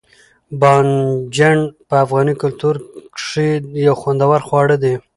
[0.59, 1.55] بانجڼ
[1.87, 2.75] په افغاني کلتور
[3.15, 3.49] کښي
[3.85, 4.93] یو خوندور خواړه دي.